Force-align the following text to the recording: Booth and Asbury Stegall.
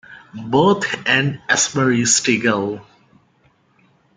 Booth 0.33 0.95
and 1.05 1.39
Asbury 1.47 2.01
Stegall. 2.07 2.83